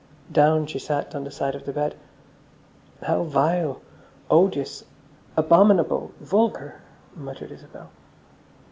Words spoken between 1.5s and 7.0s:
of the bed. "How vile, odious, abominable, vulgar,"